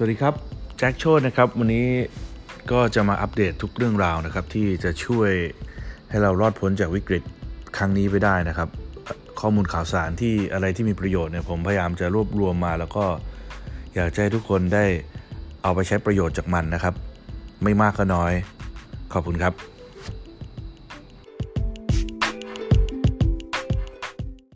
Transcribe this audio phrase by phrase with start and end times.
[0.00, 0.34] สวัสดีครับ
[0.78, 1.88] แจ็คโชดนะครับวันนี้
[2.72, 5.30] ก็จะมาอัปเดตทุกเรื่องราวนะครับ ที่จะช่วย
[6.10, 7.22] ให้เรารอดพ้นจากวิกฤต
[7.76, 8.68] ครั้งนี้ไปได้นะครับ
[9.40, 13.04] ข้อมูลข่าวสารที่อะไรที่มีประโยชน์เนี่ยผมพยายามจะรวบรวมมา แล้วก็
[13.92, 14.84] อยากให้ทุกคนได้
[15.62, 16.94] เอาไปใช้ประโยชน์จากมันนะครับ
[17.62, 18.32] ไม่มากก็น้อย
[19.12, 19.52] ขอบคุณครับ